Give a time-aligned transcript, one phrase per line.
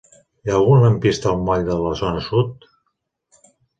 [0.45, 2.67] Hi ha algun lampista al moll de la Zona Sud?